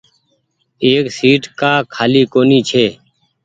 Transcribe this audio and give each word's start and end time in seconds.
اي 0.83 0.91
سيٽ 1.17 1.43
ڪآ 1.59 1.73
کآلي 1.93 2.23
ڪونيٚ 2.33 2.65
ڇي۔ 2.69 2.85